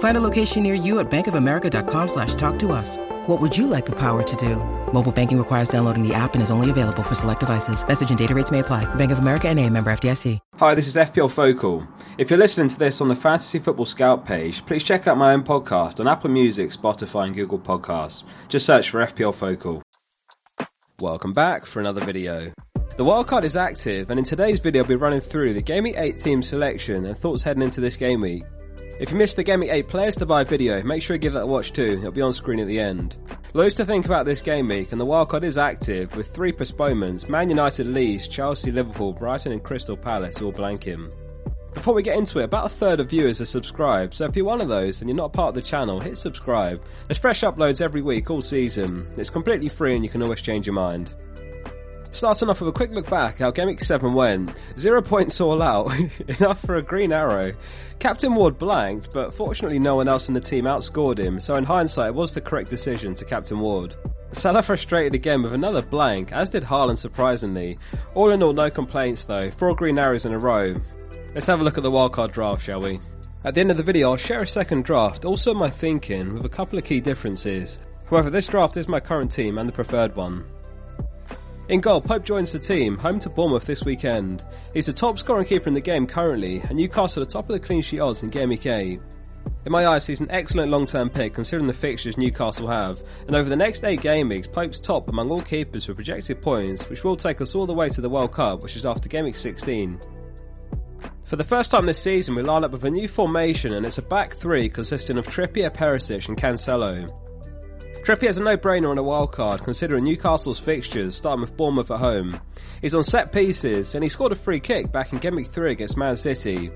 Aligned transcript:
Find 0.00 0.16
a 0.16 0.20
location 0.20 0.62
near 0.62 0.74
you 0.74 0.98
at 0.98 1.10
bankofamerica.com 1.10 2.08
slash 2.08 2.34
talk 2.36 2.58
to 2.60 2.72
us. 2.72 2.96
What 3.26 3.38
would 3.38 3.56
you 3.56 3.66
like 3.66 3.84
the 3.84 3.96
power 3.96 4.22
to 4.22 4.36
do? 4.36 4.56
Mobile 4.94 5.12
banking 5.12 5.36
requires 5.36 5.68
downloading 5.68 6.06
the 6.06 6.14
app 6.14 6.32
and 6.32 6.42
is 6.42 6.50
only 6.50 6.70
available 6.70 7.02
for 7.02 7.14
select 7.14 7.40
devices. 7.40 7.86
Message 7.86 8.08
and 8.08 8.18
data 8.18 8.34
rates 8.34 8.50
may 8.50 8.60
apply. 8.60 8.86
Bank 8.94 9.12
of 9.12 9.18
America 9.18 9.48
and 9.48 9.60
a 9.60 9.68
member 9.68 9.92
FDIC. 9.92 10.38
Hi, 10.56 10.74
this 10.74 10.88
is 10.88 10.96
FPL 10.96 11.30
Focal. 11.30 11.86
If 12.16 12.30
you're 12.30 12.38
listening 12.38 12.68
to 12.68 12.78
this 12.78 13.02
on 13.02 13.08
the 13.08 13.14
Fantasy 13.14 13.58
Football 13.58 13.84
Scout 13.84 14.24
page, 14.24 14.64
please 14.64 14.82
check 14.82 15.06
out 15.06 15.18
my 15.18 15.34
own 15.34 15.42
podcast 15.42 16.00
on 16.00 16.08
Apple 16.08 16.30
Music, 16.30 16.70
Spotify, 16.70 17.26
and 17.26 17.34
Google 17.34 17.58
Podcasts. 17.58 18.22
Just 18.48 18.64
search 18.64 18.88
for 18.88 19.04
FPL 19.04 19.34
Focal. 19.34 19.82
Welcome 20.98 21.34
back 21.34 21.66
for 21.66 21.80
another 21.80 22.02
video. 22.02 22.52
The 22.96 23.04
wildcard 23.04 23.44
is 23.44 23.56
active, 23.56 24.10
and 24.10 24.18
in 24.18 24.24
today's 24.24 24.60
video, 24.60 24.82
I'll 24.82 24.88
be 24.88 24.96
running 24.96 25.20
through 25.20 25.52
the 25.52 25.62
Game 25.62 25.84
Week 25.84 25.96
8 25.98 26.16
team 26.16 26.42
selection 26.42 27.04
and 27.04 27.18
thoughts 27.18 27.42
heading 27.42 27.62
into 27.62 27.82
this 27.82 27.96
game 27.96 28.22
week. 28.22 28.44
If 29.00 29.10
you 29.10 29.16
missed 29.16 29.36
the 29.36 29.42
Game 29.42 29.60
Week 29.60 29.70
8 29.70 29.88
players 29.88 30.16
to 30.16 30.26
buy 30.26 30.44
video, 30.44 30.82
make 30.82 31.02
sure 31.02 31.16
you 31.16 31.20
give 31.20 31.32
that 31.32 31.44
a 31.44 31.46
watch 31.46 31.72
too, 31.72 31.96
it'll 32.00 32.12
be 32.12 32.20
on 32.20 32.34
screen 32.34 32.60
at 32.60 32.66
the 32.66 32.78
end. 32.78 33.16
Loads 33.54 33.74
to 33.76 33.86
think 33.86 34.04
about 34.04 34.26
this 34.26 34.42
game 34.42 34.68
week, 34.68 34.92
and 34.92 35.00
the 35.00 35.06
wildcard 35.06 35.42
is 35.42 35.56
active, 35.56 36.14
with 36.14 36.34
three 36.34 36.52
postponements 36.52 37.26
Man 37.26 37.48
United, 37.48 37.86
Leeds, 37.86 38.28
Chelsea, 38.28 38.70
Liverpool, 38.70 39.14
Brighton, 39.14 39.52
and 39.52 39.64
Crystal 39.64 39.96
Palace 39.96 40.42
all 40.42 40.52
blanking. 40.52 41.10
Before 41.72 41.94
we 41.94 42.02
get 42.02 42.18
into 42.18 42.40
it, 42.40 42.44
about 42.44 42.66
a 42.66 42.68
third 42.68 43.00
of 43.00 43.08
viewers 43.08 43.40
are 43.40 43.46
subscribed, 43.46 44.12
so 44.12 44.26
if 44.26 44.36
you're 44.36 44.44
one 44.44 44.60
of 44.60 44.68
those 44.68 45.00
and 45.00 45.08
you're 45.08 45.16
not 45.16 45.32
part 45.32 45.48
of 45.48 45.54
the 45.54 45.62
channel, 45.62 45.98
hit 45.98 46.18
subscribe. 46.18 46.84
There's 47.08 47.18
fresh 47.18 47.40
uploads 47.40 47.80
every 47.80 48.02
week, 48.02 48.30
all 48.30 48.42
season. 48.42 49.10
It's 49.16 49.30
completely 49.30 49.70
free 49.70 49.94
and 49.94 50.04
you 50.04 50.10
can 50.10 50.20
always 50.20 50.42
change 50.42 50.66
your 50.66 50.74
mind. 50.74 51.14
Starting 52.12 52.50
off 52.50 52.60
with 52.60 52.68
a 52.68 52.72
quick 52.72 52.90
look 52.90 53.08
back 53.08 53.38
how 53.38 53.52
Week 53.52 53.80
7 53.80 54.12
went. 54.12 54.50
Zero 54.76 55.00
points 55.00 55.40
all 55.40 55.62
out, 55.62 55.92
enough 56.40 56.60
for 56.60 56.76
a 56.76 56.82
green 56.82 57.12
arrow. 57.12 57.54
Captain 58.00 58.34
Ward 58.34 58.58
blanked, 58.58 59.12
but 59.12 59.32
fortunately 59.32 59.78
no 59.78 59.94
one 59.94 60.08
else 60.08 60.26
in 60.26 60.34
the 60.34 60.40
team 60.40 60.64
outscored 60.64 61.18
him, 61.18 61.38
so 61.38 61.54
in 61.54 61.62
hindsight 61.62 62.08
it 62.08 62.14
was 62.14 62.34
the 62.34 62.40
correct 62.40 62.68
decision 62.68 63.14
to 63.14 63.24
Captain 63.24 63.60
Ward. 63.60 63.94
Salah 64.32 64.62
frustrated 64.62 65.14
again 65.14 65.42
with 65.42 65.52
another 65.52 65.82
blank, 65.82 66.32
as 66.32 66.50
did 66.50 66.64
Haaland 66.64 66.98
surprisingly. 66.98 67.78
All 68.14 68.30
in 68.30 68.42
all, 68.42 68.52
no 68.52 68.70
complaints 68.70 69.24
though, 69.24 69.50
four 69.52 69.76
green 69.76 69.98
arrows 69.98 70.26
in 70.26 70.32
a 70.32 70.38
row. 70.38 70.74
Let's 71.32 71.46
have 71.46 71.60
a 71.60 71.64
look 71.64 71.78
at 71.78 71.84
the 71.84 71.90
wildcard 71.92 72.32
draft, 72.32 72.64
shall 72.64 72.80
we? 72.80 72.98
At 73.44 73.54
the 73.54 73.60
end 73.60 73.70
of 73.70 73.76
the 73.76 73.84
video, 73.84 74.10
I'll 74.10 74.16
share 74.16 74.42
a 74.42 74.46
second 74.46 74.84
draft, 74.84 75.24
also 75.24 75.54
my 75.54 75.70
thinking, 75.70 76.34
with 76.34 76.44
a 76.44 76.48
couple 76.48 76.76
of 76.76 76.84
key 76.84 77.00
differences. 77.00 77.78
However, 78.08 78.30
this 78.30 78.48
draft 78.48 78.76
is 78.76 78.88
my 78.88 78.98
current 78.98 79.30
team 79.30 79.58
and 79.58 79.68
the 79.68 79.72
preferred 79.72 80.16
one. 80.16 80.44
In 81.70 81.80
goal, 81.80 82.00
Pope 82.00 82.24
joins 82.24 82.50
the 82.50 82.58
team, 82.58 82.98
home 82.98 83.20
to 83.20 83.30
Bournemouth 83.30 83.64
this 83.64 83.84
weekend. 83.84 84.42
He's 84.74 84.86
the 84.86 84.92
top 84.92 85.20
scoring 85.20 85.46
keeper 85.46 85.68
in 85.68 85.74
the 85.74 85.80
game 85.80 86.04
currently, 86.04 86.58
and 86.58 86.76
Newcastle 86.76 87.22
are 87.22 87.26
top 87.26 87.48
of 87.48 87.52
the 87.52 87.64
clean 87.64 87.80
sheet 87.80 88.00
odds 88.00 88.24
in 88.24 88.28
Game 88.28 88.48
Week 88.48 88.66
8. 88.66 89.00
In 89.66 89.70
my 89.70 89.86
eyes, 89.86 90.04
he's 90.04 90.20
an 90.20 90.32
excellent 90.32 90.72
long-term 90.72 91.10
pick 91.10 91.32
considering 91.32 91.68
the 91.68 91.72
fixtures 91.72 92.18
Newcastle 92.18 92.66
have, 92.66 93.00
and 93.28 93.36
over 93.36 93.48
the 93.48 93.54
next 93.54 93.84
8 93.84 94.00
game 94.00 94.30
weeks, 94.30 94.48
Pope's 94.48 94.80
top 94.80 95.08
among 95.08 95.30
all 95.30 95.42
keepers 95.42 95.84
for 95.84 95.94
projected 95.94 96.42
points, 96.42 96.90
which 96.90 97.04
will 97.04 97.16
take 97.16 97.40
us 97.40 97.54
all 97.54 97.66
the 97.66 97.72
way 97.72 97.88
to 97.88 98.00
the 98.00 98.10
World 98.10 98.32
Cup, 98.32 98.64
which 98.64 98.74
is 98.74 98.84
after 98.84 99.08
Game 99.08 99.26
Week 99.26 99.36
16. 99.36 100.00
For 101.22 101.36
the 101.36 101.44
first 101.44 101.70
time 101.70 101.86
this 101.86 102.02
season, 102.02 102.34
we 102.34 102.42
line 102.42 102.64
up 102.64 102.72
with 102.72 102.84
a 102.84 102.90
new 102.90 103.06
formation, 103.06 103.74
and 103.74 103.86
it's 103.86 103.98
a 103.98 104.02
back 104.02 104.34
three 104.34 104.68
consisting 104.68 105.18
of 105.18 105.28
Trippier, 105.28 105.70
Perisic, 105.70 106.26
and 106.26 106.36
Cancelo. 106.36 107.29
Trippier 108.02 108.30
is 108.30 108.38
a 108.38 108.42
no-brainer 108.42 108.88
on 108.88 108.96
a 108.96 109.02
wild 109.02 109.30
card 109.30 109.62
considering 109.62 110.04
Newcastle's 110.04 110.58
fixtures, 110.58 111.14
starting 111.14 111.42
with 111.42 111.54
Bournemouth 111.54 111.90
at 111.90 111.98
home. 111.98 112.40
He's 112.80 112.94
on 112.94 113.04
set 113.04 113.30
pieces 113.30 113.94
and 113.94 114.02
he 114.02 114.08
scored 114.08 114.32
a 114.32 114.36
free 114.36 114.58
kick 114.58 114.90
back 114.90 115.12
in 115.12 115.18
Game 115.18 115.36
Week 115.36 115.48
3 115.48 115.72
against 115.72 115.98
Man 115.98 116.16
City. 116.16 116.70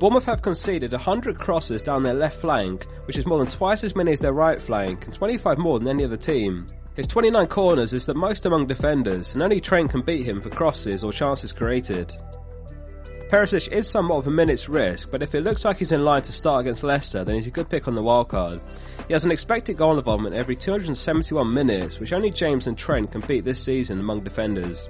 Bournemouth 0.00 0.24
have 0.24 0.42
conceded 0.42 0.90
100 0.90 1.38
crosses 1.38 1.84
down 1.84 2.02
their 2.02 2.14
left 2.14 2.40
flank, 2.40 2.84
which 3.06 3.16
is 3.16 3.26
more 3.26 3.38
than 3.38 3.46
twice 3.46 3.84
as 3.84 3.94
many 3.94 4.10
as 4.10 4.18
their 4.18 4.32
right 4.32 4.60
flank 4.60 5.04
and 5.04 5.14
25 5.14 5.56
more 5.56 5.78
than 5.78 5.86
any 5.86 6.04
other 6.04 6.16
team. 6.16 6.66
His 6.96 7.06
29 7.06 7.46
corners 7.46 7.94
is 7.94 8.04
the 8.04 8.14
most 8.14 8.44
among 8.44 8.66
defenders 8.66 9.34
and 9.34 9.44
only 9.44 9.60
Trent 9.60 9.92
can 9.92 10.02
beat 10.02 10.26
him 10.26 10.42
for 10.42 10.50
crosses 10.50 11.04
or 11.04 11.12
chances 11.12 11.52
created. 11.52 12.12
Perisic 13.28 13.72
is 13.72 13.90
somewhat 13.90 14.18
of 14.18 14.28
a 14.28 14.30
minute's 14.30 14.68
risk, 14.68 15.10
but 15.10 15.20
if 15.20 15.34
it 15.34 15.40
looks 15.42 15.64
like 15.64 15.78
he's 15.78 15.90
in 15.90 16.04
line 16.04 16.22
to 16.22 16.32
start 16.32 16.60
against 16.60 16.84
Leicester, 16.84 17.24
then 17.24 17.34
he's 17.34 17.48
a 17.48 17.50
good 17.50 17.68
pick 17.68 17.88
on 17.88 17.96
the 17.96 18.02
wildcard. 18.02 18.60
He 19.08 19.14
has 19.14 19.24
an 19.24 19.32
expected 19.32 19.76
goal 19.76 19.98
involvement 19.98 20.36
every 20.36 20.54
271 20.54 21.52
minutes, 21.52 21.98
which 21.98 22.12
only 22.12 22.30
James 22.30 22.68
and 22.68 22.78
Trent 22.78 23.10
can 23.10 23.22
beat 23.22 23.44
this 23.44 23.60
season 23.60 23.98
among 23.98 24.22
defenders. 24.22 24.88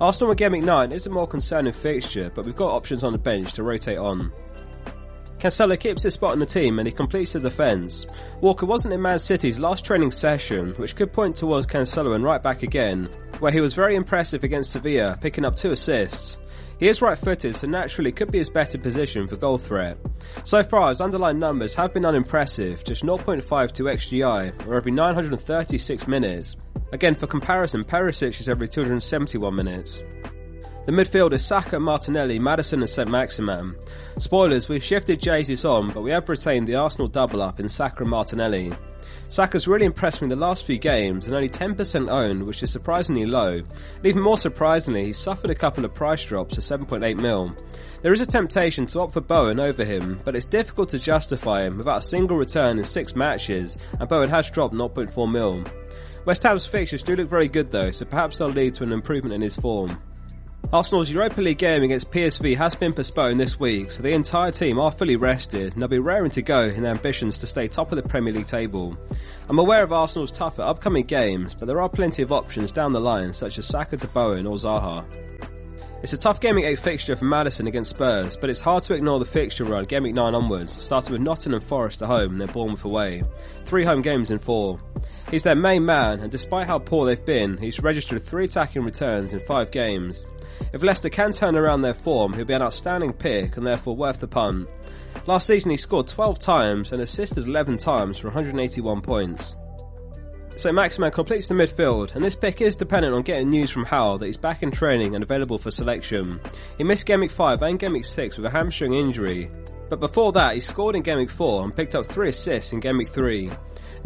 Arsenal 0.00 0.30
and 0.30 0.38
Game 0.38 0.64
9 0.64 0.92
is 0.92 1.06
a 1.06 1.10
more 1.10 1.26
concerning 1.26 1.74
fixture, 1.74 2.32
but 2.34 2.46
we've 2.46 2.56
got 2.56 2.74
options 2.74 3.04
on 3.04 3.12
the 3.12 3.18
bench 3.18 3.52
to 3.52 3.62
rotate 3.62 3.98
on. 3.98 4.32
Cancelo 5.38 5.78
keeps 5.78 6.04
his 6.04 6.14
spot 6.14 6.32
in 6.32 6.38
the 6.38 6.46
team 6.46 6.78
and 6.78 6.88
he 6.88 6.92
completes 6.92 7.34
the 7.34 7.40
defence. 7.40 8.06
Walker 8.40 8.64
wasn't 8.64 8.94
in 8.94 9.02
Man 9.02 9.18
City's 9.18 9.58
last 9.58 9.84
training 9.84 10.10
session, 10.10 10.70
which 10.76 10.96
could 10.96 11.12
point 11.12 11.36
towards 11.36 11.66
Cancelo 11.66 12.14
and 12.14 12.24
right 12.24 12.42
back 12.42 12.62
again, 12.62 13.10
where 13.40 13.52
he 13.52 13.60
was 13.60 13.74
very 13.74 13.94
impressive 13.94 14.42
against 14.42 14.72
Sevilla, 14.72 15.18
picking 15.20 15.44
up 15.44 15.54
two 15.54 15.72
assists. 15.72 16.38
He 16.78 16.88
is 16.88 17.00
right 17.00 17.18
footed, 17.18 17.56
so 17.56 17.66
naturally 17.66 18.12
could 18.12 18.30
be 18.30 18.38
his 18.38 18.50
better 18.50 18.78
position 18.78 19.28
for 19.28 19.36
goal 19.36 19.58
threat. 19.58 19.96
So 20.44 20.62
far, 20.62 20.88
his 20.88 21.00
underlying 21.00 21.38
numbers 21.38 21.74
have 21.74 21.94
been 21.94 22.04
unimpressive, 22.04 22.84
just 22.84 23.02
0.52 23.02 23.42
XGI, 23.44 24.66
or 24.66 24.74
every 24.74 24.92
936 24.92 26.08
minutes. 26.08 26.56
Again, 26.92 27.14
for 27.14 27.26
comparison, 27.26 27.84
Perisic 27.84 28.40
is 28.40 28.48
every 28.48 28.68
271 28.68 29.54
minutes. 29.54 30.02
The 30.86 30.92
midfield 30.92 31.32
is 31.32 31.42
Saka, 31.42 31.80
Martinelli, 31.80 32.38
Maddison 32.38 32.80
and 32.80 32.90
St 32.90 33.08
Maximin. 33.08 33.74
Spoilers, 34.18 34.68
we've 34.68 34.84
shifted 34.84 35.18
Jesus 35.18 35.64
on, 35.64 35.90
but 35.92 36.02
we 36.02 36.10
have 36.10 36.28
retained 36.28 36.68
the 36.68 36.74
Arsenal 36.74 37.08
double 37.08 37.40
up 37.40 37.58
in 37.58 37.70
Saka 37.70 38.02
and 38.02 38.10
Martinelli. 38.10 38.70
Saka's 39.30 39.66
really 39.66 39.86
impressed 39.86 40.20
me 40.20 40.26
in 40.26 40.28
the 40.28 40.36
last 40.36 40.66
few 40.66 40.76
games 40.76 41.24
and 41.24 41.34
only 41.34 41.48
10% 41.48 42.10
owned, 42.10 42.42
which 42.42 42.62
is 42.62 42.70
surprisingly 42.70 43.24
low. 43.24 43.54
And 43.54 44.04
even 44.04 44.20
more 44.20 44.36
surprisingly, 44.36 45.06
he 45.06 45.14
suffered 45.14 45.50
a 45.50 45.54
couple 45.54 45.86
of 45.86 45.94
price 45.94 46.22
drops 46.22 46.56
to 46.56 46.60
7.8 46.60 47.16
mil. 47.16 47.56
There 48.02 48.12
is 48.12 48.20
a 48.20 48.26
temptation 48.26 48.84
to 48.88 49.00
opt 49.00 49.14
for 49.14 49.22
Bowen 49.22 49.60
over 49.60 49.86
him, 49.86 50.20
but 50.22 50.36
it's 50.36 50.44
difficult 50.44 50.90
to 50.90 50.98
justify 50.98 51.64
him 51.64 51.78
without 51.78 52.00
a 52.00 52.02
single 52.02 52.36
return 52.36 52.78
in 52.78 52.84
six 52.84 53.16
matches, 53.16 53.78
and 53.98 54.06
Bowen 54.06 54.28
has 54.28 54.50
dropped 54.50 54.74
0.4 54.74 55.32
mil. 55.32 55.64
West 56.26 56.42
Ham's 56.42 56.66
fixtures 56.66 57.02
do 57.02 57.16
look 57.16 57.30
very 57.30 57.48
good 57.48 57.70
though, 57.70 57.90
so 57.90 58.04
perhaps 58.04 58.36
they'll 58.36 58.50
lead 58.50 58.74
to 58.74 58.84
an 58.84 58.92
improvement 58.92 59.34
in 59.34 59.40
his 59.40 59.56
form. 59.56 59.98
Arsenal's 60.72 61.10
Europa 61.10 61.40
League 61.40 61.58
game 61.58 61.82
against 61.82 62.10
PSV 62.10 62.56
has 62.56 62.74
been 62.74 62.92
postponed 62.92 63.38
this 63.38 63.60
week, 63.60 63.90
so 63.90 64.02
the 64.02 64.12
entire 64.12 64.50
team 64.50 64.78
are 64.80 64.90
fully 64.90 65.14
rested 65.14 65.72
and 65.72 65.80
they'll 65.80 65.88
be 65.88 65.98
raring 65.98 66.30
to 66.32 66.42
go 66.42 66.62
in 66.62 66.82
their 66.82 66.92
ambitions 66.92 67.38
to 67.38 67.46
stay 67.46 67.68
top 67.68 67.92
of 67.92 67.96
the 67.96 68.02
Premier 68.02 68.32
League 68.32 68.46
table. 68.46 68.96
I'm 69.48 69.58
aware 69.58 69.84
of 69.84 69.92
Arsenal's 69.92 70.32
tougher 70.32 70.62
upcoming 70.62 71.06
games, 71.06 71.54
but 71.54 71.66
there 71.66 71.80
are 71.80 71.88
plenty 71.88 72.22
of 72.22 72.32
options 72.32 72.72
down 72.72 72.92
the 72.92 73.00
line, 73.00 73.32
such 73.32 73.58
as 73.58 73.66
Saka 73.66 73.96
to 73.98 74.08
Bowen 74.08 74.46
or 74.46 74.56
Zaha. 74.56 75.04
It's 76.02 76.12
a 76.12 76.18
tough 76.18 76.42
Week 76.42 76.64
8 76.64 76.78
fixture 76.78 77.16
for 77.16 77.24
Maddison 77.24 77.66
against 77.66 77.88
Spurs, 77.88 78.36
but 78.36 78.50
it's 78.50 78.60
hard 78.60 78.82
to 78.82 78.94
ignore 78.94 79.18
the 79.18 79.24
fixture 79.24 79.64
run 79.64 79.86
Week 79.90 80.14
9 80.14 80.34
onwards, 80.34 80.70
starting 80.70 81.12
with 81.12 81.22
Nottingham 81.22 81.62
Forest 81.62 82.02
at 82.02 82.08
home 82.08 82.32
and 82.32 82.40
then 82.40 82.52
Bournemouth 82.52 82.84
away. 82.84 83.22
Three 83.64 83.84
home 83.84 84.02
games 84.02 84.30
in 84.30 84.38
four. 84.38 84.80
He's 85.30 85.44
their 85.44 85.54
main 85.54 85.86
man, 85.86 86.20
and 86.20 86.30
despite 86.30 86.66
how 86.66 86.78
poor 86.78 87.06
they've 87.06 87.24
been, 87.24 87.56
he's 87.56 87.80
registered 87.80 88.22
three 88.22 88.44
attacking 88.44 88.82
returns 88.82 89.32
in 89.32 89.40
five 89.40 89.70
games. 89.70 90.26
If 90.72 90.82
Leicester 90.82 91.08
can 91.08 91.32
turn 91.32 91.56
around 91.56 91.82
their 91.82 91.94
form, 91.94 92.32
he'll 92.32 92.44
be 92.44 92.54
an 92.54 92.62
outstanding 92.62 93.12
pick 93.12 93.56
and 93.56 93.66
therefore 93.66 93.96
worth 93.96 94.20
the 94.20 94.28
punt. 94.28 94.68
Last 95.26 95.46
season 95.46 95.70
he 95.70 95.76
scored 95.76 96.06
12 96.06 96.38
times 96.38 96.92
and 96.92 97.00
assisted 97.00 97.46
11 97.46 97.78
times 97.78 98.18
for 98.18 98.28
181 98.28 99.00
points. 99.00 99.56
St 100.56 100.74
Maximin 100.74 101.10
completes 101.10 101.48
the 101.48 101.54
midfield, 101.54 102.14
and 102.14 102.24
this 102.24 102.36
pick 102.36 102.60
is 102.60 102.76
dependent 102.76 103.12
on 103.12 103.22
getting 103.22 103.50
news 103.50 103.70
from 103.70 103.84
Howe 103.84 104.16
that 104.18 104.26
he's 104.26 104.36
back 104.36 104.62
in 104.62 104.70
training 104.70 105.16
and 105.16 105.24
available 105.24 105.58
for 105.58 105.72
selection. 105.72 106.40
He 106.78 106.84
missed 106.84 107.06
Game 107.06 107.28
5 107.28 107.62
and 107.62 107.78
Game 107.78 108.00
6 108.00 108.36
with 108.36 108.46
a 108.46 108.50
hamstring 108.50 108.94
injury, 108.94 109.50
but 109.88 110.00
before 110.00 110.32
that 110.32 110.54
he 110.54 110.60
scored 110.60 110.96
in 110.96 111.02
Game 111.02 111.18
Week 111.18 111.30
4 111.30 111.64
and 111.64 111.74
picked 111.76 111.94
up 111.94 112.06
3 112.06 112.28
assists 112.28 112.72
in 112.72 112.80
Game 112.80 112.98
Week 112.98 113.08
3. 113.08 113.50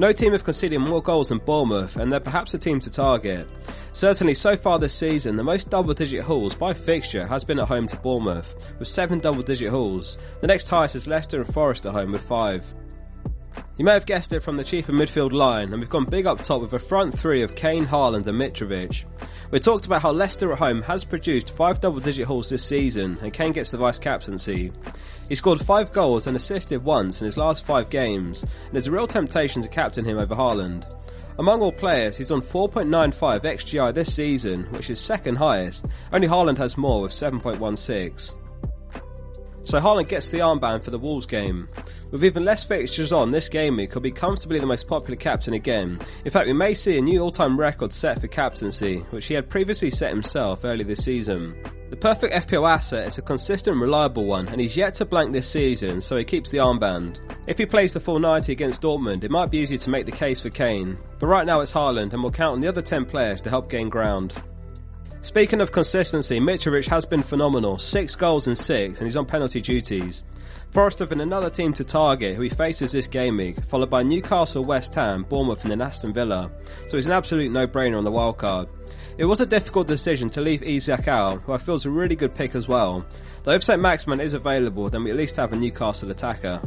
No 0.00 0.12
team 0.12 0.32
have 0.32 0.44
conceded 0.44 0.80
more 0.80 1.02
goals 1.02 1.30
than 1.30 1.38
Bournemouth, 1.38 1.96
and 1.96 2.12
they're 2.12 2.20
perhaps 2.20 2.54
a 2.54 2.58
team 2.58 2.78
to 2.80 2.90
target. 2.90 3.48
Certainly, 3.92 4.34
so 4.34 4.56
far 4.56 4.78
this 4.78 4.94
season, 4.94 5.36
the 5.36 5.42
most 5.42 5.70
double 5.70 5.92
digit 5.92 6.22
hauls 6.22 6.54
by 6.54 6.72
fixture 6.72 7.26
has 7.26 7.42
been 7.42 7.58
at 7.58 7.66
home 7.66 7.88
to 7.88 7.96
Bournemouth, 7.96 8.54
with 8.78 8.86
7 8.86 9.18
double 9.18 9.42
digit 9.42 9.70
hauls. 9.70 10.16
The 10.40 10.46
next 10.46 10.68
highest 10.68 10.94
is 10.94 11.08
Leicester 11.08 11.40
and 11.40 11.52
Forest 11.52 11.84
at 11.84 11.94
home 11.94 12.12
with 12.12 12.22
5. 12.22 12.62
You 13.78 13.84
may 13.84 13.92
have 13.92 14.06
guessed 14.06 14.32
it 14.32 14.42
from 14.42 14.56
the 14.56 14.64
cheaper 14.64 14.92
midfield 14.92 15.30
line, 15.30 15.72
and 15.72 15.78
we've 15.78 15.88
gone 15.88 16.04
big 16.04 16.26
up 16.26 16.42
top 16.42 16.62
with 16.62 16.72
a 16.72 16.80
front 16.80 17.16
three 17.16 17.42
of 17.42 17.54
Kane, 17.54 17.86
Haaland, 17.86 18.26
and 18.26 18.36
Mitrovic. 18.36 19.04
We 19.52 19.60
talked 19.60 19.86
about 19.86 20.02
how 20.02 20.10
Leicester 20.10 20.50
at 20.50 20.58
home 20.58 20.82
has 20.82 21.04
produced 21.04 21.54
five 21.54 21.80
double 21.80 22.00
digit 22.00 22.26
hauls 22.26 22.50
this 22.50 22.64
season, 22.64 23.16
and 23.22 23.32
Kane 23.32 23.52
gets 23.52 23.70
the 23.70 23.76
vice 23.76 24.00
captaincy. 24.00 24.72
He 25.28 25.36
scored 25.36 25.60
five 25.60 25.92
goals 25.92 26.26
and 26.26 26.36
assisted 26.36 26.82
once 26.82 27.20
in 27.20 27.26
his 27.26 27.36
last 27.36 27.64
five 27.66 27.88
games, 27.88 28.42
and 28.42 28.72
there's 28.72 28.88
a 28.88 28.90
real 28.90 29.06
temptation 29.06 29.62
to 29.62 29.68
captain 29.68 30.04
him 30.04 30.18
over 30.18 30.34
Haaland. 30.34 30.92
Among 31.38 31.62
all 31.62 31.70
players, 31.70 32.16
he's 32.16 32.32
on 32.32 32.42
4.95 32.42 33.42
XGI 33.42 33.94
this 33.94 34.12
season, 34.12 34.64
which 34.72 34.90
is 34.90 34.98
second 34.98 35.36
highest. 35.36 35.86
Only 36.12 36.26
Haaland 36.26 36.58
has 36.58 36.76
more 36.76 37.02
with 37.02 37.12
7.16. 37.12 38.34
So 39.68 39.78
Haaland 39.78 40.08
gets 40.08 40.30
the 40.30 40.38
armband 40.38 40.82
for 40.82 40.90
the 40.90 40.98
Wolves 40.98 41.26
game. 41.26 41.68
With 42.10 42.24
even 42.24 42.42
less 42.42 42.64
fixtures 42.64 43.12
on, 43.12 43.30
this 43.30 43.50
game 43.50 43.76
week 43.76 43.90
could 43.90 44.02
be 44.02 44.10
comfortably 44.10 44.60
the 44.60 44.66
most 44.66 44.88
popular 44.88 45.14
captain 45.14 45.52
again. 45.52 46.00
In 46.24 46.30
fact, 46.30 46.46
we 46.46 46.54
may 46.54 46.72
see 46.72 46.96
a 46.96 47.02
new 47.02 47.20
all-time 47.20 47.60
record 47.60 47.92
set 47.92 48.18
for 48.18 48.28
captaincy, 48.28 49.00
which 49.10 49.26
he 49.26 49.34
had 49.34 49.50
previously 49.50 49.90
set 49.90 50.08
himself 50.08 50.64
early 50.64 50.84
this 50.84 51.04
season. 51.04 51.54
The 51.90 51.96
perfect 51.96 52.32
FPL 52.32 52.66
asset 52.66 53.08
is 53.08 53.18
a 53.18 53.22
consistent, 53.22 53.76
reliable 53.76 54.24
one, 54.24 54.48
and 54.48 54.58
he's 54.58 54.74
yet 54.74 54.94
to 54.94 55.04
blank 55.04 55.34
this 55.34 55.46
season, 55.46 56.00
so 56.00 56.16
he 56.16 56.24
keeps 56.24 56.50
the 56.50 56.58
armband. 56.58 57.18
If 57.46 57.58
he 57.58 57.66
plays 57.66 57.92
the 57.92 58.00
full 58.00 58.20
90 58.20 58.50
against 58.50 58.80
Dortmund, 58.80 59.22
it 59.22 59.30
might 59.30 59.50
be 59.50 59.58
easier 59.58 59.76
to 59.76 59.90
make 59.90 60.06
the 60.06 60.12
case 60.12 60.40
for 60.40 60.48
Kane, 60.48 60.96
but 61.18 61.26
right 61.26 61.44
now 61.44 61.60
it's 61.60 61.72
Haaland, 61.72 62.14
and 62.14 62.22
we'll 62.22 62.32
count 62.32 62.54
on 62.54 62.60
the 62.60 62.68
other 62.68 62.80
10 62.80 63.04
players 63.04 63.42
to 63.42 63.50
help 63.50 63.68
gain 63.68 63.90
ground. 63.90 64.32
Speaking 65.20 65.60
of 65.60 65.72
consistency, 65.72 66.38
Mitrovic 66.40 66.86
has 66.88 67.04
been 67.04 67.22
phenomenal. 67.22 67.76
Six 67.76 68.14
goals 68.14 68.46
in 68.46 68.56
six, 68.56 68.98
and 68.98 69.06
he's 69.06 69.16
on 69.16 69.26
penalty 69.26 69.60
duties. 69.60 70.22
Forest 70.70 71.00
have 71.00 71.08
been 71.08 71.20
another 71.20 71.50
team 71.50 71.72
to 71.74 71.84
target 71.84 72.36
who 72.36 72.42
he 72.42 72.48
faces 72.48 72.92
this 72.92 73.08
game 73.08 73.36
week, 73.36 73.62
followed 73.64 73.90
by 73.90 74.02
Newcastle, 74.02 74.64
West 74.64 74.94
Ham, 74.94 75.24
Bournemouth 75.28 75.62
and 75.62 75.70
then 75.70 75.80
Aston 75.80 76.12
Villa. 76.12 76.50
So 76.86 76.96
he's 76.96 77.06
an 77.06 77.12
absolute 77.12 77.50
no-brainer 77.50 77.96
on 77.96 78.04
the 78.04 78.12
wildcard. 78.12 78.68
It 79.16 79.24
was 79.24 79.40
a 79.40 79.46
difficult 79.46 79.86
decision 79.86 80.30
to 80.30 80.40
leave 80.40 80.62
Isak 80.62 81.08
out, 81.08 81.42
who 81.42 81.52
I 81.52 81.58
feel 81.58 81.74
is 81.74 81.86
a 81.86 81.90
really 81.90 82.14
good 82.14 82.34
pick 82.34 82.54
as 82.54 82.68
well. 82.68 83.04
Though 83.42 83.52
if 83.52 83.64
St 83.64 83.80
Maximin 83.80 84.20
is 84.20 84.34
available, 84.34 84.88
then 84.88 85.04
we 85.04 85.10
at 85.10 85.16
least 85.16 85.36
have 85.36 85.52
a 85.52 85.56
Newcastle 85.56 86.10
attacker. 86.10 86.60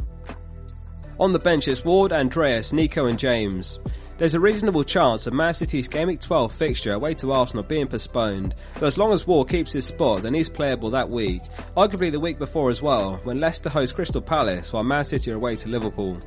On 1.20 1.30
the 1.30 1.38
bench 1.38 1.68
it's 1.68 1.84
Ward, 1.84 2.10
Andreas, 2.12 2.72
Nico 2.72 3.06
and 3.06 3.18
James. 3.18 3.78
There's 4.16 4.34
a 4.34 4.40
reasonable 4.40 4.82
chance 4.82 5.26
of 5.26 5.34
Man 5.34 5.52
City's 5.52 5.86
Game 5.86 6.08
Week 6.08 6.20
12 6.20 6.52
fixture 6.52 6.94
away 6.94 7.12
to 7.14 7.32
Arsenal 7.32 7.62
being 7.62 7.86
postponed, 7.86 8.54
but 8.74 8.84
as 8.84 8.96
long 8.96 9.12
as 9.12 9.26
Ward 9.26 9.48
keeps 9.48 9.72
his 9.72 9.84
spot, 9.84 10.22
then 10.22 10.32
he's 10.32 10.48
playable 10.48 10.90
that 10.90 11.10
week, 11.10 11.42
arguably 11.76 12.10
the 12.10 12.18
week 12.18 12.38
before 12.38 12.70
as 12.70 12.80
well, 12.80 13.20
when 13.24 13.40
Leicester 13.40 13.68
host 13.68 13.94
Crystal 13.94 14.22
Palace 14.22 14.72
while 14.72 14.84
Man 14.84 15.04
City 15.04 15.30
are 15.30 15.36
away 15.36 15.54
to 15.56 15.68
Liverpool. 15.68 16.18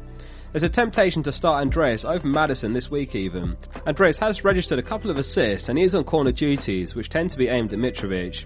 There's 0.52 0.64
a 0.64 0.70
temptation 0.70 1.24
to 1.24 1.32
start 1.32 1.62
Andreas 1.62 2.06
over 2.06 2.28
Maddison 2.28 2.72
this 2.72 2.92
week 2.92 3.16
even. 3.16 3.58
Andreas 3.88 4.18
has 4.20 4.44
registered 4.44 4.80
a 4.80 4.84
couple 4.84 5.10
of 5.10 5.18
assists 5.18 5.68
and 5.68 5.78
he 5.78 5.84
is 5.84 5.96
on 5.96 6.04
corner 6.04 6.32
duties, 6.32 6.96
which 6.96 7.10
tend 7.10 7.32
to 7.32 7.38
be 7.38 7.48
aimed 7.48 7.74
at 7.74 7.80
Mitrovic. 7.80 8.46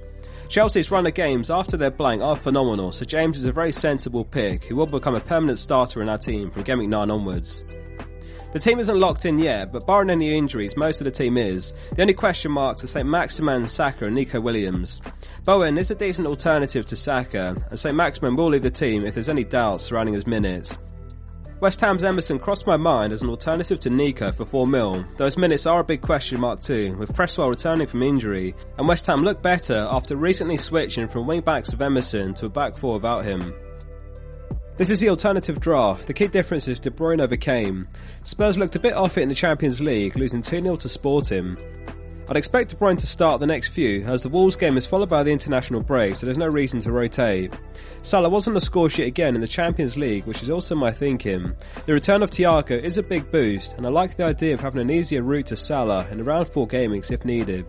Chelsea's 0.50 0.90
run 0.90 1.06
of 1.06 1.13
games 1.13 1.51
after 1.51 1.78
their 1.78 1.92
blank 1.92 2.24
are 2.24 2.36
phenomenal, 2.36 2.92
so 2.92 3.06
James 3.06 3.38
is 3.38 3.46
a 3.46 3.51
very 3.51 3.72
sensible 3.72 4.25
pick 4.25 4.63
who 4.63 4.75
will 4.75 4.88
become 4.88 5.13
a 5.13 5.19
permanent 5.19 5.60
starter 5.60 6.01
in 6.01 6.10
our 6.10 6.18
team 6.18 6.50
from 6.50 6.63
Game 6.63 6.90
9 6.90 7.12
onwards. 7.12 7.63
The 8.51 8.57
team 8.57 8.80
isn't 8.80 9.00
locked 9.00 9.25
in 9.25 9.38
yet, 9.38 9.72
but 9.72 9.86
barring 9.86 10.10
any 10.10 10.36
injuries, 10.36 10.75
most 10.75 11.01
of 11.01 11.06
the 11.06 11.12
team 11.12 11.38
is. 11.38 11.72
The 11.94 12.01
only 12.01 12.16
question 12.16 12.51
marks 12.51 12.84
are 12.84 12.88
St. 12.88 13.07
Maximin, 13.07 13.68
Saka 13.68 14.07
and 14.07 14.16
Nico 14.16 14.42
Williams. 14.42 15.01
Bowen 15.46 15.78
is 15.78 15.92
a 15.92 15.96
decent 15.96 16.28
alternative 16.28 16.84
to 16.88 16.96
Saka, 16.96 17.56
and 17.69 17.80
St. 17.80 17.96
Maximin 17.96 18.36
will 18.36 18.48
lead 18.48 18.63
the 18.63 18.72
team 18.72 19.06
if 19.06 19.13
there's 19.13 19.30
any 19.30 19.44
doubts 19.44 19.84
surrounding 19.84 20.16
his 20.16 20.25
minutes. 20.25 20.75
West 21.62 21.82
Ham's 21.82 22.06
Emerson 22.06 22.40
crossed 22.40 22.66
my 22.66 22.78
mind 22.78 23.12
as 23.12 23.22
an 23.22 23.30
alternative 23.30 23.82
to 23.82 23.90
Nico 23.90 24.32
for 24.32 24.46
4 24.46 24.66
mil, 24.66 25.04
his 25.18 25.38
minutes 25.38 25.66
are 25.66 25.82
a 25.82 25.84
big 25.84 26.00
question 26.00 26.40
mark 26.40 26.62
too, 26.62 26.96
with 26.96 27.14
Cresswell 27.14 27.50
returning 27.50 27.86
from 27.86 28.02
injury, 28.02 28.56
and 28.78 28.88
West 28.88 29.06
Ham 29.08 29.24
look 29.24 29.42
better 29.42 29.86
after 29.92 30.16
recently 30.16 30.56
switching 30.56 31.10
from 31.10 31.28
wing 31.28 31.42
backs 31.42 31.72
with 31.72 31.82
Emerson 31.82 32.34
to 32.36 32.46
a 32.46 32.50
back 32.50 32.78
four 32.78 32.94
without 32.94 33.26
him. 33.26 33.54
This 34.78 34.90
is 34.90 35.02
the 35.02 35.10
alternative 35.10 35.60
draft. 35.60 36.08
The 36.08 36.14
key 36.14 36.28
difference 36.28 36.70
is 36.70 36.80
De 36.80 36.90
Bruyne 36.90 37.20
over 37.20 37.36
Kane. 37.36 37.86
Spurs 38.24 38.58
looked 38.58 38.78
a 38.78 38.80
bit 38.80 38.94
off 38.94 39.18
it 39.18 39.24
in 39.24 39.28
the 39.28 39.36
Champions 39.36 39.82
League, 39.82 40.16
losing 40.16 40.42
2-0 40.42 40.80
to 40.80 40.88
Sporting. 40.88 41.58
I'd 42.30 42.38
expect 42.38 42.70
De 42.70 42.76
Bruyne 42.76 43.00
to 43.00 43.08
start 43.08 43.40
the 43.40 43.48
next 43.48 43.70
few, 43.70 44.04
as 44.06 44.22
the 44.22 44.30
Wolves 44.30 44.56
game 44.56 44.78
is 44.78 44.86
followed 44.86 45.10
by 45.10 45.24
the 45.24 45.31
international 45.31 45.81
break, 45.81 46.16
so 46.16 46.28
there's 46.28 46.38
no 46.38 46.46
reason 46.46 46.80
to 46.81 46.92
rotate. 46.92 47.52
Salah 48.04 48.30
was 48.30 48.48
on 48.48 48.54
the 48.54 48.62
score 48.62 48.88
sheet 48.88 49.08
again 49.08 49.34
in 49.34 49.42
the 49.42 49.48
Champions 49.48 49.98
League, 49.98 50.26
which 50.26 50.44
is 50.44 50.50
also 50.52 50.76
my 50.76 50.92
thinking. 50.92 51.56
The 51.88 51.94
return 51.94 52.22
of 52.22 52.30
Thiago 52.30 52.80
is 52.80 53.00
a 53.00 53.04
big 53.04 53.31
boost, 53.31 53.74
and 53.74 53.88
I 53.88 53.90
like 53.90 54.16
the 54.16 54.26
idea 54.26 54.54
of 54.54 54.60
having 54.60 54.80
an 54.80 54.92
easier 54.92 55.24
route 55.24 55.48
to 55.48 55.56
Salah 55.56 56.08
in 56.12 56.22
around 56.22 56.46
4 56.46 56.68
gamings 56.68 57.10
if 57.10 57.26
needed. 57.26 57.66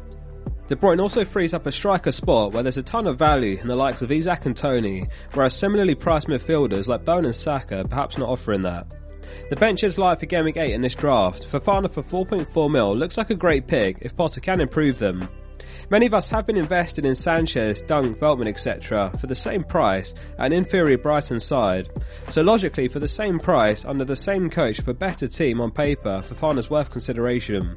De 0.68 0.76
Bruyne 0.76 1.00
also 1.00 1.24
frees 1.24 1.54
up 1.54 1.64
a 1.64 1.72
striker 1.72 2.12
spot 2.12 2.52
where 2.52 2.62
there's 2.62 2.76
a 2.76 2.82
ton 2.82 3.06
of 3.06 3.18
value 3.18 3.58
in 3.62 3.66
the 3.66 3.74
likes 3.74 4.02
of 4.02 4.12
Isak 4.12 4.44
and 4.44 4.54
Toney, 4.54 5.08
whereas 5.32 5.54
similarly 5.54 5.94
priced 5.94 6.28
midfielders 6.28 6.86
like 6.86 7.06
Bowen 7.06 7.24
and 7.24 7.34
Saka 7.34 7.80
are 7.80 7.88
perhaps 7.88 8.18
not 8.18 8.28
offering 8.28 8.60
that. 8.62 8.86
The 9.48 9.56
bench 9.56 9.84
is 9.84 9.98
live 9.98 10.20
for 10.20 10.26
Game 10.26 10.44
Week 10.44 10.56
8 10.56 10.72
in 10.72 10.82
this 10.82 10.94
draft. 10.94 11.46
Fofana 11.50 11.90
for 11.90 12.02
4.4 12.02 12.70
mil 12.70 12.96
looks 12.96 13.18
like 13.18 13.30
a 13.30 13.34
great 13.34 13.66
pick 13.66 13.98
if 14.00 14.16
Potter 14.16 14.40
can 14.40 14.60
improve 14.60 14.98
them. 14.98 15.28
Many 15.90 16.06
of 16.06 16.14
us 16.14 16.28
have 16.28 16.46
been 16.46 16.56
invested 16.56 17.04
in 17.04 17.16
Sanchez, 17.16 17.80
Dunk, 17.80 18.18
Veltman, 18.18 18.46
etc. 18.46 19.10
for 19.18 19.26
the 19.26 19.34
same 19.34 19.64
price 19.64 20.14
at 20.38 20.46
an 20.46 20.52
inferior 20.52 20.96
Brighton 20.96 21.40
side. 21.40 21.90
So 22.28 22.42
logically, 22.42 22.86
for 22.86 23.00
the 23.00 23.08
same 23.08 23.40
price, 23.40 23.84
under 23.84 24.04
the 24.04 24.14
same 24.14 24.50
coach 24.50 24.80
for 24.80 24.92
a 24.92 24.94
better 24.94 25.26
team 25.26 25.60
on 25.60 25.72
paper, 25.72 26.22
Fofana's 26.22 26.70
worth 26.70 26.90
consideration. 26.90 27.76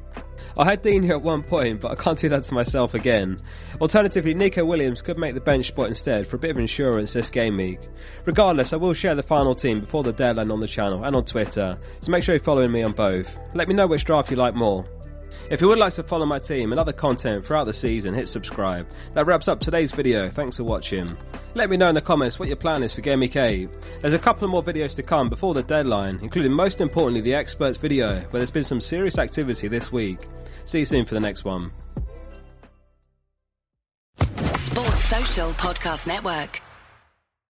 I 0.56 0.64
had 0.64 0.82
Dean 0.82 1.02
here 1.02 1.14
at 1.14 1.22
one 1.22 1.42
point, 1.42 1.80
but 1.80 1.90
I 1.90 1.96
can't 1.96 2.16
do 2.16 2.28
that 2.28 2.44
to 2.44 2.54
myself 2.54 2.94
again. 2.94 3.40
Alternatively, 3.80 4.32
Nico 4.32 4.64
Williams 4.64 5.02
could 5.02 5.18
make 5.18 5.34
the 5.34 5.40
bench 5.40 5.66
spot 5.66 5.88
instead 5.88 6.28
for 6.28 6.36
a 6.36 6.38
bit 6.38 6.52
of 6.52 6.58
insurance 6.60 7.14
this 7.14 7.30
game 7.30 7.56
week. 7.56 7.80
Regardless, 8.26 8.72
I 8.72 8.76
will 8.76 8.94
share 8.94 9.16
the 9.16 9.24
final 9.24 9.56
team 9.56 9.80
before 9.80 10.04
the 10.04 10.12
deadline 10.12 10.52
on 10.52 10.60
the 10.60 10.68
channel 10.68 11.02
and 11.02 11.16
on 11.16 11.24
Twitter, 11.24 11.76
so 11.98 12.12
make 12.12 12.22
sure 12.22 12.36
you're 12.36 12.44
following 12.44 12.70
me 12.70 12.84
on 12.84 12.92
both. 12.92 13.26
Let 13.54 13.66
me 13.66 13.74
know 13.74 13.88
which 13.88 14.04
draft 14.04 14.30
you 14.30 14.36
like 14.36 14.54
more. 14.54 14.86
If 15.50 15.60
you 15.60 15.68
would 15.68 15.78
like 15.78 15.92
to 15.94 16.02
follow 16.02 16.26
my 16.26 16.38
team 16.38 16.72
and 16.72 16.80
other 16.80 16.92
content 16.92 17.46
throughout 17.46 17.64
the 17.64 17.74
season, 17.74 18.14
hit 18.14 18.28
subscribe. 18.28 18.86
That 19.14 19.26
wraps 19.26 19.48
up 19.48 19.60
today's 19.60 19.92
video. 19.92 20.30
Thanks 20.30 20.56
for 20.56 20.64
watching. 20.64 21.08
Let 21.54 21.70
me 21.70 21.76
know 21.76 21.88
in 21.88 21.94
the 21.94 22.00
comments 22.00 22.38
what 22.38 22.48
your 22.48 22.56
plan 22.56 22.82
is 22.82 22.92
for 22.92 23.00
Game 23.00 23.22
8. 23.22 23.68
There's 24.00 24.12
a 24.12 24.18
couple 24.18 24.44
of 24.44 24.50
more 24.50 24.62
videos 24.62 24.94
to 24.96 25.02
come 25.02 25.28
before 25.28 25.54
the 25.54 25.62
deadline, 25.62 26.18
including 26.22 26.52
most 26.52 26.80
importantly 26.80 27.20
the 27.20 27.34
experts 27.34 27.78
video, 27.78 28.20
where 28.20 28.40
there's 28.40 28.50
been 28.50 28.64
some 28.64 28.80
serious 28.80 29.18
activity 29.18 29.68
this 29.68 29.92
week. 29.92 30.28
See 30.64 30.80
you 30.80 30.86
soon 30.86 31.04
for 31.04 31.14
the 31.14 31.20
next 31.20 31.44
one. 31.44 31.70
Sports 34.16 35.04
Social 35.04 35.50
Podcast 35.50 36.06
Network. 36.06 36.60